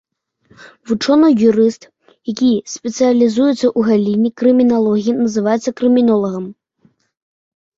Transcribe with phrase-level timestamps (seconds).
[0.91, 1.83] Вучоны-юрыст,
[2.31, 6.45] які спецыялізуецца ў галіне крыміналогіі, называецца крымінолагам.